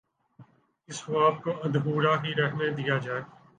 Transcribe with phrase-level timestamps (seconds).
[0.89, 3.21] اس خواب کو ادھورا ہی رہنے دیا جائے۔